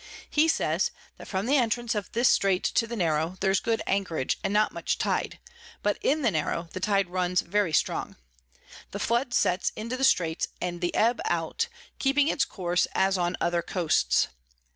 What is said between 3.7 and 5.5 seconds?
Anchorage, and not much Tide,